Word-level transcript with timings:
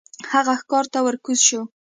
هغه 0.31 0.53
ښکار 0.61 0.85
ته 0.93 0.99
ور 1.05 1.15
کوز 1.25 1.39
شو. 1.47 1.61